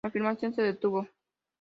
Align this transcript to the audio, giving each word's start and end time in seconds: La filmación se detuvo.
La 0.03 0.09
filmación 0.09 0.51
se 0.55 0.63
detuvo. 0.63 1.07